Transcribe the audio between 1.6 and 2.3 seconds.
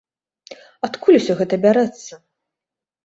бярэцца?